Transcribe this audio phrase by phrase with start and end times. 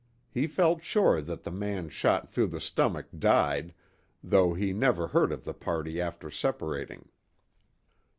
[0.31, 3.75] He felt sure that the man shot through the stomach died,
[4.23, 7.09] though he never heard of the party after separating.